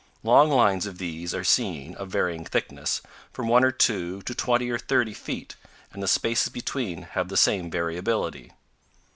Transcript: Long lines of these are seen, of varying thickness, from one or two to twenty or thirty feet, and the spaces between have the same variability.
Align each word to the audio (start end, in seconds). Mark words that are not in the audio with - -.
Long 0.23 0.49
lines 0.49 0.87
of 0.87 0.97
these 0.97 1.31
are 1.35 1.43
seen, 1.43 1.93
of 1.93 2.09
varying 2.09 2.43
thickness, 2.43 3.03
from 3.31 3.47
one 3.47 3.63
or 3.63 3.69
two 3.69 4.23
to 4.23 4.33
twenty 4.33 4.71
or 4.71 4.79
thirty 4.79 5.13
feet, 5.13 5.55
and 5.93 6.01
the 6.01 6.07
spaces 6.07 6.49
between 6.49 7.03
have 7.03 7.27
the 7.29 7.37
same 7.37 7.69
variability. 7.69 8.51